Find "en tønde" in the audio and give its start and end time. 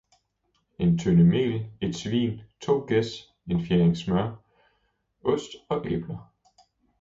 0.83-1.23